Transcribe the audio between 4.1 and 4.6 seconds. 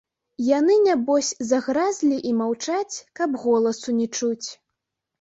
чуць.